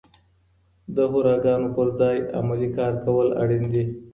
[0.95, 3.83] د هوراګانو پر ځای عملي کار کول اړین دي.